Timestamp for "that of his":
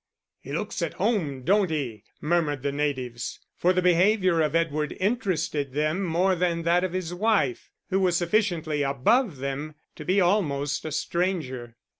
6.63-7.13